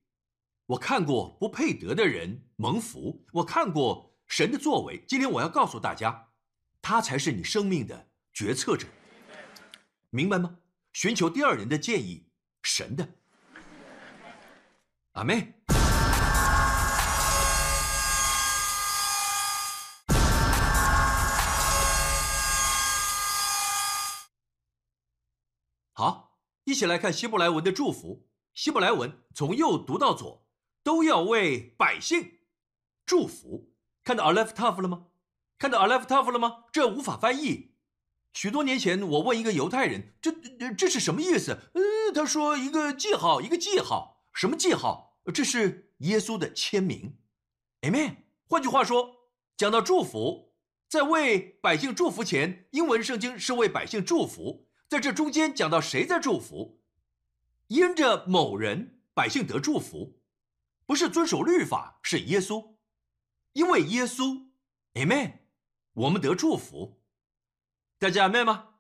[0.66, 5.06] 我看过不配得的人蒙福，我看过神的作为。
[5.08, 6.28] 今天我要告诉大家，
[6.82, 8.88] 他才是你生命的决策者，
[10.10, 10.58] 明白吗？
[10.92, 12.28] 寻求第二人的建议，
[12.64, 13.08] 神的。
[15.14, 15.54] 阿妹。
[26.68, 28.28] 一起来看希伯来文的祝福。
[28.54, 30.46] 希伯来文从右读到左，
[30.84, 32.40] 都要为百姓
[33.06, 33.72] 祝福。
[34.04, 35.06] 看到 Aleph Tav 了吗？
[35.58, 36.66] 看到 Aleph Tav 了吗？
[36.74, 37.76] 这无法翻译。
[38.34, 40.30] 许多年前，我问一个犹太人：“这
[40.78, 41.82] 这是什么意思？”呃，
[42.14, 44.26] 他说：“一个记号，一个记号。
[44.34, 45.18] 什么记号？
[45.34, 47.18] 这是耶稣的签名。
[47.80, 48.18] ”Amen。
[48.46, 49.16] 换句话说，
[49.56, 50.54] 讲到祝福，
[50.90, 54.67] 在为百姓祝福前，英文圣经是为百姓祝福。
[54.88, 56.82] 在这中间讲到谁在祝福？
[57.68, 60.22] 因着某人，百姓得祝福，
[60.86, 62.76] 不是遵守律法，是耶稣。
[63.54, 64.48] 因为耶稣
[64.94, 65.40] ，Amen，
[65.94, 67.02] 我们得祝福。
[68.00, 68.76] 大家 Amen 吗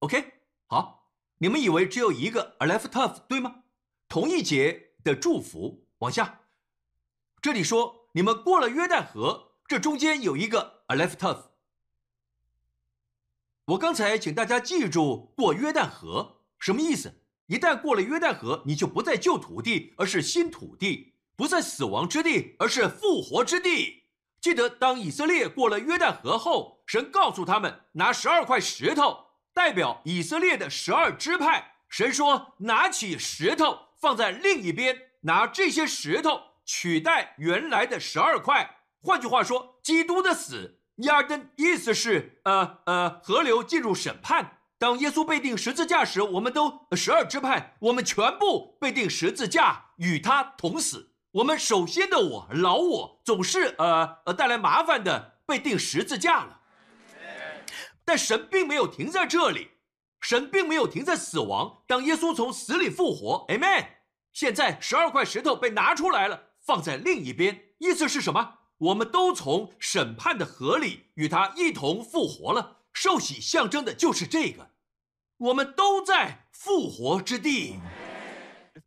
[0.00, 0.32] ？OK，
[0.66, 1.10] 好。
[1.38, 3.64] 你们以为只有一个 a l e f t o f 对吗？
[4.08, 6.42] 同一节的祝福往下，
[7.40, 11.51] 这里说你们过了约旦河，这中间有一个 a l e f t o f。
[13.66, 17.20] 我刚才请大家记住过约旦河什么意思？
[17.46, 24.02] 一旦过了约旦河，你就不在旧土地，而是新土地；不在死亡之地，而是复活之地。
[24.40, 31.74] 记得，当以色列过了约旦河后，神告诉他们拿十二块石头代表以色列的十二支派。
[31.88, 44.58] 神说：“拿起石头放在另一边，拿这些石头取代原来的十二块。”换句话说，基督的死，亚登意思是，呃呃，河流进入审判。
[44.78, 51.12] 当耶稣被钉十字架时，我们都十二支派，我们全部被钉十字架，与他同死。
[51.30, 56.60] 我们首先的我老我总是呃呃带来麻烦的被钉十字架了，
[58.04, 59.70] 但神并没有停在这里，
[60.20, 61.84] 神并没有停在死亡。
[61.86, 63.86] 当耶稣从死里复活，Amen。
[64.32, 68.58] 现在十二块石头被拿出来了，放在另一边，意思是什么？
[68.82, 72.78] 我们都从审判的河里与他一同复活了。
[72.92, 74.70] 受洗象征的就是这个，
[75.36, 77.78] 我们都在复活之地。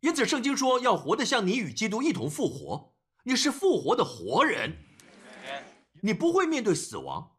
[0.00, 2.92] 因此，圣经说要活得像你与基督一同复活。
[3.24, 4.76] 你是复活的活人，
[6.02, 7.38] 你不会面对死亡。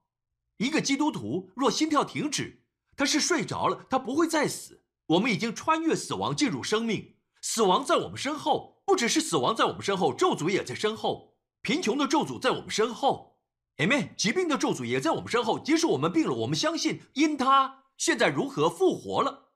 [0.58, 2.64] 一个基督徒若心跳停止，
[2.96, 4.84] 他是睡着了，他不会再死。
[5.06, 7.18] 我们已经穿越死亡，进入生命。
[7.40, 11.37] 死亡在我们身后，不只是死亡在我们身后，咒诅也在身后。
[11.68, 13.40] 贫穷的咒诅在我们身后
[13.76, 14.16] ，Amen。
[14.16, 15.60] 疾病的咒诅也在我们身后。
[15.60, 19.50] 即使我们病了，我们相信因他现在如何复活了，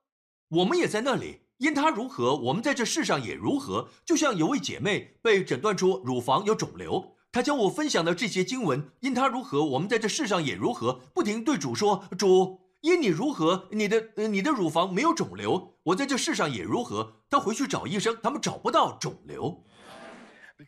[0.50, 1.46] 我们也在那里。
[1.56, 3.88] 因他如何，我们在这世上也如何。
[4.04, 19.64] 就像有位姐妹被诊断出乳房有肿瘤，她将我分享的这些经文，因他如何，我们在这世上也如何，不停对主说：“主，因你如何，你的你的乳房没有肿瘤，我在这世上也如何。”她回去找医生，他们找不到肿瘤，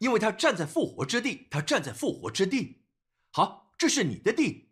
[0.00, 2.84] 因为他站在复活之地，他站在复活之地。
[3.30, 4.70] 好，这是你的地，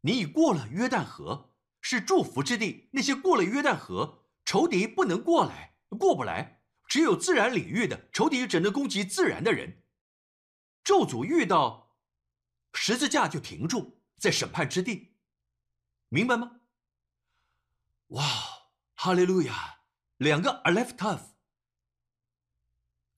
[0.00, 2.88] 你已过了约旦河，是祝福之地。
[2.92, 4.22] 那些过了约旦河。
[4.46, 6.60] 仇敌不能过来，过不来。
[6.86, 9.82] 只有自然领域的仇敌只能攻击自然的人。
[10.84, 11.96] 咒诅遇到
[12.74, 15.14] 十字架就停住，在审判之地，
[16.10, 16.60] 明白吗？
[18.08, 18.22] 哇，
[18.94, 19.78] 哈利路亚！
[20.18, 21.22] 两个 a l e f tough，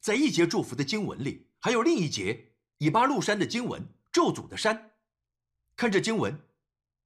[0.07, 4.93] 在一节祝福的经文里，还有另一节以巴路山的经文，咒诅的山。
[5.75, 6.47] 看这经文，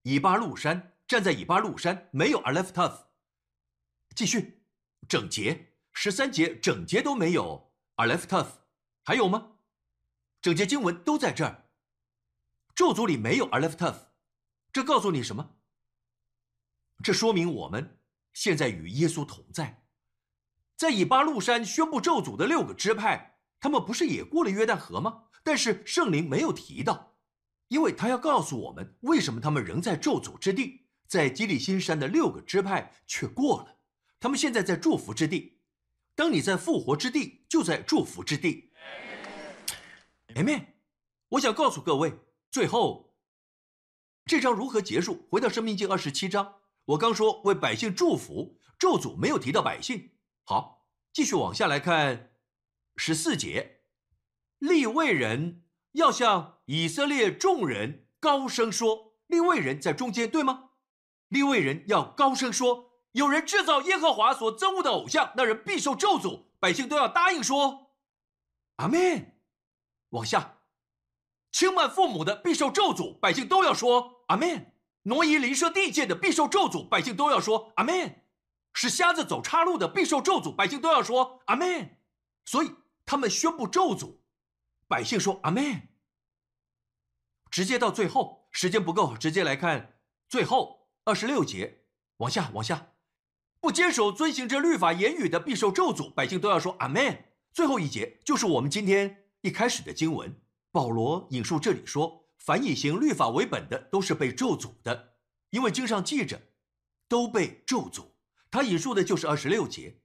[0.03, 3.07] 以巴路山站在以巴路山，没有 a l e f tough。
[4.15, 4.61] 继续，
[5.09, 8.59] 整节十三节整节都没有 a left tough，
[9.03, 9.53] 还有吗？
[10.43, 11.71] 整节经文都在这儿，
[12.75, 14.09] 咒诅里没有 a left tough，
[14.75, 15.57] 这告诉你什么？
[17.03, 17.99] 这说明我们
[18.35, 19.87] 现在与耶稣同在，
[20.81, 25.25] 在以巴路山宣布咒诅的六个支派，他们不是也过了约旦河吗？
[25.45, 27.19] 但是圣灵没有提到，
[27.69, 33.77] 因为他要告诉我们为什么他们仍在咒诅之地，在基利新山的六个支派却过了。
[34.19, 35.61] 他们现在在祝福之地，
[36.15, 38.73] 当你在复活之地，就在祝福之地。
[40.29, 40.65] Amen。
[41.29, 42.15] 我想告诉各位，
[42.51, 43.19] 最后
[44.25, 45.27] 这章如何结束？
[45.31, 46.55] 回到生命记二十七章，
[46.87, 50.13] 我刚说为百姓祝福，咒诅没有提到百姓。
[50.45, 52.33] 好，继续往下来看
[52.97, 53.83] 十四节，
[54.59, 60.71] 立位人要向以色列众人高声说，立位人在中间，对吗？
[61.29, 62.89] 立位人要高声说。
[63.13, 66.45] 有人制造耶和华所憎恶的偶像，那人必受咒诅。
[66.61, 67.97] 百姓都要答应说
[68.77, 69.37] ：“阿门。”
[70.11, 70.59] 往下，
[71.51, 78.23] 轻慢父母的必受咒诅，百姓都要说：“阿门。”挪移邻舍地界的必受咒诅，百姓都要说：“阿门。”
[78.73, 81.99] 是瞎子走岔路的必受咒诅，百姓都要说：“阿门。”
[82.45, 82.73] 所以
[83.05, 84.19] 他们宣布咒诅，
[84.87, 85.89] 百姓说：“阿门。”
[87.51, 89.99] 直接到最后，时间不够，直接来看
[90.29, 91.85] 最后二十六节，
[92.19, 92.93] 往下，往下。
[93.61, 96.11] 不坚守遵行这律法言语的，必受咒诅。
[96.15, 97.25] 百姓都要说阿门。
[97.53, 100.41] 最后一节就是我们今天一开始的经文。
[100.73, 105.17] 保罗引述这里说：凡以行律法为本的，都是被咒诅的。
[105.51, 106.41] 因为经上记着，
[107.09, 108.10] 都被咒诅。
[108.51, 110.01] 他引述的就是二十六节，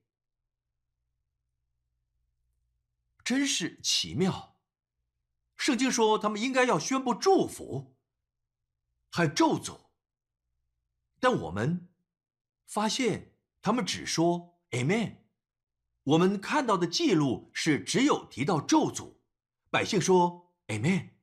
[3.23, 4.55] 真是奇妙。
[5.57, 7.95] 圣经说他们应该要宣布祝福，
[9.09, 9.87] 还咒诅，
[11.19, 11.89] 但我们
[12.67, 15.15] 发现他们只说 Amen。
[16.03, 19.15] 我们看到的记录是只有提到咒诅，
[19.71, 21.13] 百姓说 Amen，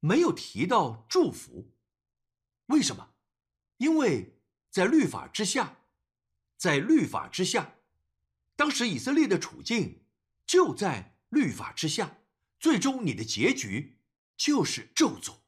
[0.00, 1.72] 没有提到祝福。
[2.66, 3.14] 为什么？
[3.76, 4.40] 因为
[4.70, 5.76] 在律法之下。
[6.60, 7.76] 在律法之下，
[8.54, 10.04] 当时以色列的处境
[10.44, 12.18] 就在律法之下，
[12.58, 13.98] 最终你的结局
[14.36, 15.38] 就是咒诅。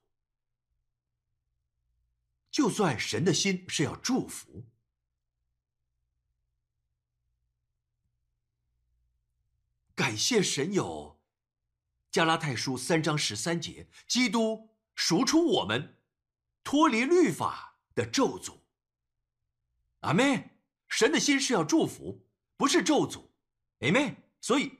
[2.50, 4.64] 就算神的心是要祝福，
[9.94, 11.20] 感谢神有
[12.10, 15.98] 加拉太书三章十三节，基督赎出我们，
[16.64, 18.60] 脱离律法的咒诅。
[20.00, 20.51] 阿门。
[20.92, 22.26] 神的心是要祝福，
[22.58, 23.22] 不是咒诅
[23.80, 24.16] ，Amen。
[24.42, 24.72] 所以，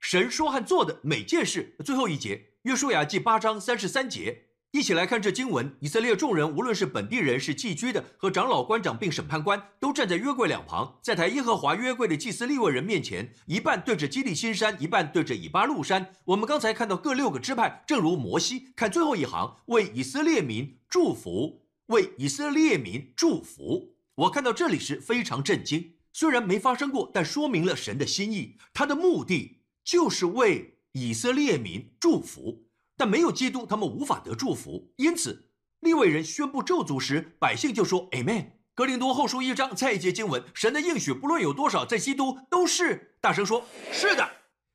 [0.00, 5.76] 神说和做的每件事，最后一节，约书亚记八章三十三节，一起来看这经文。
[5.78, 16.16] 以色列众人，无论是本地人，是寄居的，和长老、官长并审判官，都站在约柜两旁，在抬耶和华约柜的祭司利未人面前，一半对着基利新山，一半对着以巴路山。
[16.24, 23.94] 我们刚才看到各六个支派，正如摩西，看最后一行，为以色列民祝福，为以色列民祝福。
[24.20, 28.58] 我看到这里时非常震惊，虽然没发生过，但说明了神的心意。
[28.74, 32.66] 他的目的就是为以色列民祝福，
[32.98, 34.92] 但没有基督，他们无法得祝福。
[34.96, 35.48] 因此，
[35.80, 38.50] 利未人宣布咒诅时，百姓就说 “Amen”。
[38.74, 43.16] 格林多后书一章再一节经文，神的应许不论有多少，在基督都是。
[43.22, 44.30] 大声说：“是的，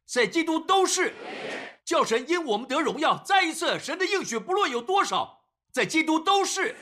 [0.07, 1.13] 在基督都是。”
[1.85, 3.21] 叫神因我们得荣耀。
[3.23, 6.75] 再一次，神的应许不论有多少，在基督都是。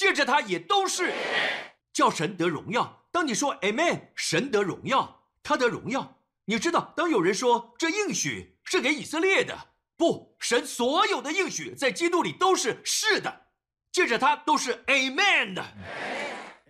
[0.00, 1.12] 借着他也都是
[1.92, 3.04] 叫神得荣耀。
[3.12, 6.16] 当你说 Amen，神得荣耀，他得荣耀。
[6.46, 9.54] 你知道，当有人说这应许是给以色列的，
[9.98, 13.48] 不，神所有的应许在基督里都是是的，
[13.92, 15.62] 借着他都是 Amen 的。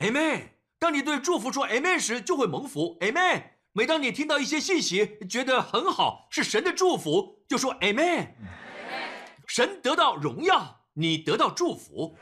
[0.00, 0.48] Amen。
[0.80, 2.98] 当你对祝福说 Amen 时，就会蒙福。
[2.98, 3.44] Amen。
[3.70, 8.30] 每当你听到一些信息，觉得很好，是神的祝福，就说 Amen。
[9.46, 12.18] 神得到荣耀，你得到祝福。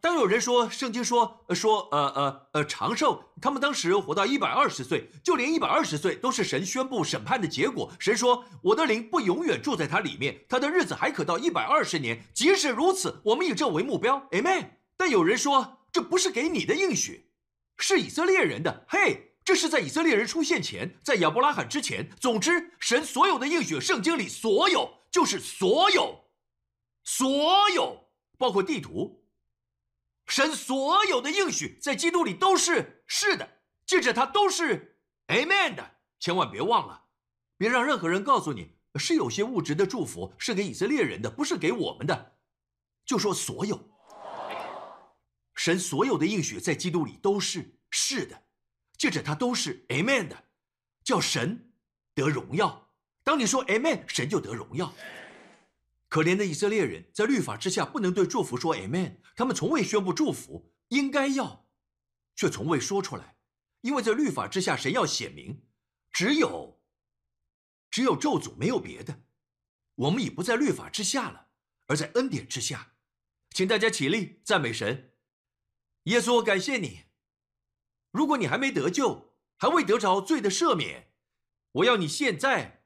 [0.00, 7.90] 当有人说圣经说说呃呃呃长寿，他们当时活到一百二十岁，就连一百二十岁都是神宣布审判的结果。
[7.98, 12.24] 神说我的灵不永远住在他里面，他的日子还可到一百二十年。
[12.32, 14.70] 即使如此，我们以这为目标，Amen。
[14.96, 17.30] 但有人说这不是给你的应许，
[17.78, 18.84] 是以色列人的。
[18.88, 22.08] 嘿，这是在以色列人出现前，在亚伯拉罕之前。
[22.20, 26.24] 总之，神所有的应许，圣经里所有就是所有，
[27.04, 28.04] 所有
[28.36, 29.24] 包括地图。
[30.28, 33.48] 神所有的应许在基督里都是是的，
[33.86, 35.96] 记着他都是 Amen 的。
[36.20, 37.04] 千万别忘了，
[37.56, 42.36] 别让任何人告诉你是有些物质的祝福是给以色列人的，不是给我们的。
[43.06, 43.88] 就说所有，
[45.54, 48.42] 神所有的应许在基督里都是是的，
[48.98, 50.44] 记着他都是 Amen 的，
[51.04, 51.72] 叫神
[52.14, 52.90] 得荣耀。
[53.24, 54.92] 当你说 Amen，神就得荣耀。
[56.08, 61.68] 可怜的以色列人在律法之下不能对祝福说 Amen，他们从未宣布祝福，应该要，
[62.34, 63.36] 却从未说出来，
[63.82, 65.66] 因为在律法之下，神要显明，
[66.10, 66.80] 只有，
[67.90, 69.24] 只有咒诅，没有别的。
[69.96, 71.48] 我们已不在律法之下了，
[71.88, 72.94] 而在恩典之下。
[73.50, 75.14] 请大家起立赞美神，
[76.04, 77.04] 耶稣，感谢你。
[78.10, 81.12] 如果你还没得救，还未得着罪的赦免，
[81.72, 82.77] 我要你现在。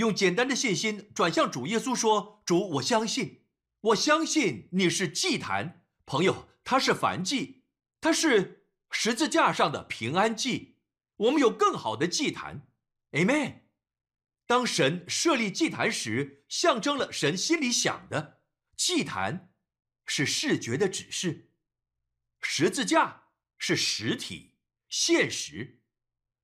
[0.00, 3.44] 用简单的信心转向主耶稣说：“主，我相信，
[3.82, 7.64] 我相信你是祭坛朋友，他是燔祭，
[8.00, 10.78] 他是十字架上的平安祭。
[11.16, 12.66] 我们有更好的祭坛
[13.10, 13.64] ，Amen。
[14.46, 18.40] 当神设立祭坛时，象征了神心里想的。
[18.78, 19.52] 祭坛
[20.06, 21.50] 是视觉的指示，
[22.40, 23.24] 十字架
[23.58, 24.54] 是实体
[24.88, 25.82] 现实，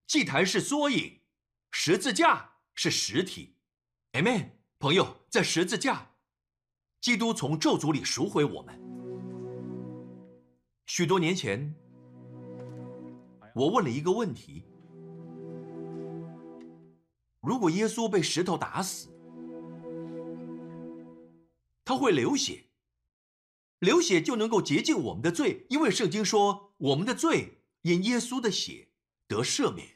[0.06, 1.22] 祭坛是缩影，
[1.70, 3.54] 十字架。”是实体
[4.12, 6.10] ，Amen，朋友，在十字架，
[7.00, 8.78] 基督从咒诅里赎回我们。
[10.84, 11.74] 许多年前，
[13.54, 14.62] 我问了一个问题：
[17.40, 19.08] 如果耶稣被石头打死，
[21.82, 22.66] 他会流血，
[23.78, 28.88] 流血就能够洁净我们的罪，因为圣经说我们的罪因耶稣的血
[29.26, 29.95] 得赦免。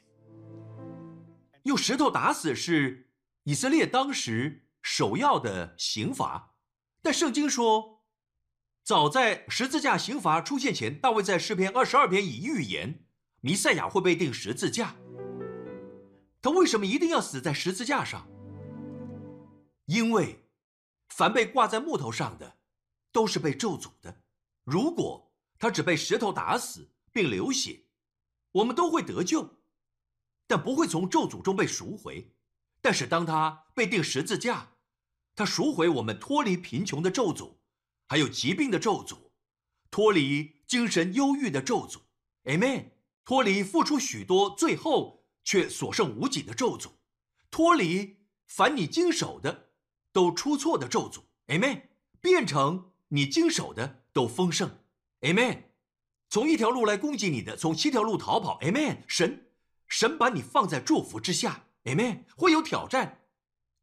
[1.63, 3.11] 用石头打死是
[3.43, 6.55] 以色列当时首要的刑罚，
[7.01, 8.03] 但圣经说，
[8.83, 13.05] 早在十字架刑罚出现前，大卫在诗篇二十二篇已预言
[13.41, 14.95] 弥赛亚会被钉十字架。
[16.41, 18.27] 他为什么一定要死在十字架上？
[19.85, 20.49] 因为
[21.09, 22.57] 凡被挂在木头上的，
[23.11, 24.23] 都是被咒诅的。
[24.63, 27.83] 如果他只被石头打死并流血，
[28.53, 29.60] 我们都会得救，
[30.47, 32.31] 但不会从咒诅中被赎回。
[32.81, 34.71] 但是当他被钉十字架，
[35.35, 37.55] 他赎回我们脱离贫穷的咒诅，
[38.07, 39.17] 还有疾病的咒诅，
[39.89, 41.99] 脱离精神忧郁的咒诅。
[42.45, 42.91] Amen。
[43.23, 46.91] 脱离付出许多，最后却所剩无几的咒诅，
[47.51, 48.17] 脱离
[48.47, 49.69] 凡你经手的
[50.11, 51.21] 都出错的咒诅。
[51.47, 51.83] Amen。
[52.19, 54.79] 变成你经手的都丰盛。
[55.21, 55.65] Amen。
[56.29, 58.59] 从一条路来攻击你的，从七条路逃跑。
[58.61, 59.03] Amen。
[59.07, 59.50] 神，
[59.91, 61.65] 神把你放在祝福之下。
[61.83, 62.23] Amen。
[62.37, 63.19] 会有挑战，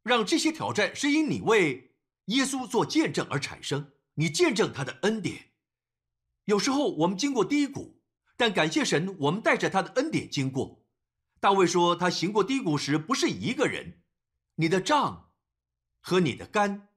[0.01, 1.93] 让这些挑战是因你为
[2.25, 5.51] 耶稣做见证而产生，你见证他的恩典。
[6.45, 8.01] 有时候我们经过低谷。
[8.35, 10.85] 但感谢神，我们带着他的恩典经过。
[11.41, 14.01] 大卫说，他行过低谷时不是一个人，
[14.55, 15.33] 你的杖
[15.99, 16.87] 和你的杆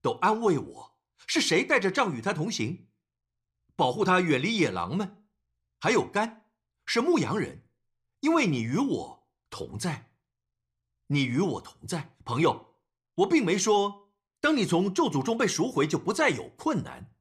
[0.00, 0.98] 都安慰我。
[1.26, 2.88] 是谁带着杖与他同行，
[3.76, 5.26] 保护他远离野狼们？
[5.78, 6.46] 还有杆
[6.86, 7.65] 是牧羊人，
[8.26, 10.10] 因为你与我同在，
[11.06, 12.74] 你与我同在，朋友。
[13.14, 14.10] 我并没说，
[14.40, 17.14] 当你从咒诅中被赎回，就不再有困难，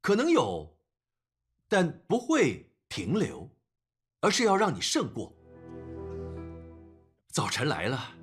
[0.00, 0.78] 可能有，
[1.68, 2.72] 但不会。
[2.88, 3.50] 停留，
[4.20, 5.36] 而是要让你胜过。
[7.28, 8.14] 早晨来了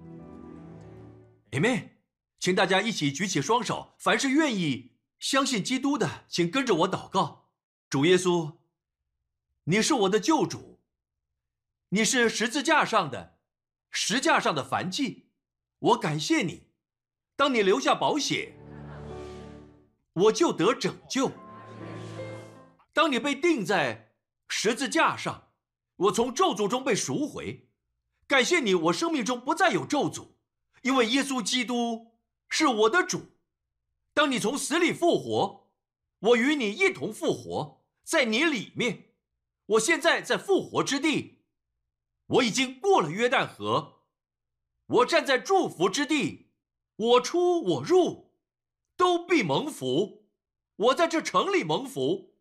[1.52, 1.90] ，Amen，
[2.40, 3.94] 请大家一起举起双手。
[4.00, 7.52] 凡是愿意相信基督的，请跟着我祷告。
[7.90, 8.56] 主耶稣，
[9.66, 10.73] 你是我的救主，
[11.94, 13.38] 你是十字架上的
[13.92, 15.30] 石架上的凡祭，
[15.78, 16.72] 我感谢你。
[17.36, 18.56] 当你留下宝血，
[20.14, 21.32] 我就得拯救。
[22.94, 24.16] 当你被钉在。
[24.48, 25.52] 十字架上，
[25.96, 27.70] 我从咒诅中被赎回，
[28.28, 30.30] 感谢你，我生命中不再有咒诅，
[30.82, 32.16] 因为耶稣基督
[32.50, 33.38] 是我的主。
[34.16, 35.72] 当你从死里复活，
[36.20, 39.14] 我与你一同复活，在你里面。
[39.68, 41.33] 我现在在复活之地，
[42.28, 44.02] 我已经过了约旦河，
[44.88, 46.52] 我站在祝福之地，
[46.96, 48.34] 我出我入，
[48.96, 50.26] 都必蒙福。
[50.76, 52.34] 我在这城里蒙福。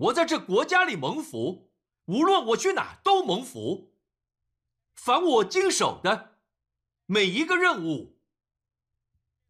[0.00, 1.70] 我在这国家里蒙福，
[2.06, 3.92] 无论我去哪都蒙福。
[4.94, 6.38] 凡我经手的
[7.04, 8.18] 每一个任务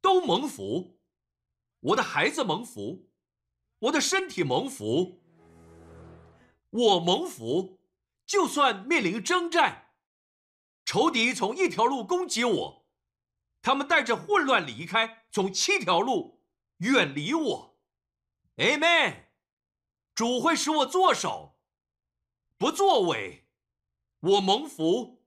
[0.00, 0.98] 都蒙福，
[1.78, 3.08] 我的孩子蒙福，
[3.78, 5.22] 我的身体蒙福，
[6.70, 7.79] 我蒙福。
[8.30, 9.90] 就算面临征战，
[10.84, 12.86] 仇敌从一条路攻击我，
[13.60, 16.40] 他们带着混乱离开，从七条路
[16.76, 17.80] 远离我。
[18.54, 19.24] Amen。
[20.14, 21.58] 主会使我作首，
[22.56, 23.48] 不作为，
[24.20, 25.24] 我蒙福，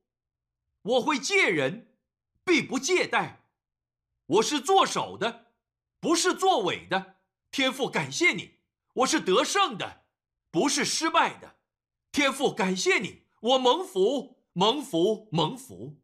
[0.84, 1.98] 我会借人，
[2.46, 3.44] 必不借贷，
[4.28, 5.52] 我是作首的，
[6.00, 7.18] 不是作伪的。
[7.52, 8.62] 天父感谢你，
[8.94, 10.06] 我是得胜的，
[10.50, 11.58] 不是失败的。
[12.14, 15.96] 天父感谢你，我蒙福，蒙福，蒙福。